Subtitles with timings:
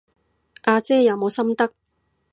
[0.63, 1.71] 阿姐有冇心得？